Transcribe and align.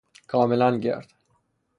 کاملا 0.27 0.77
گرد 0.77 1.07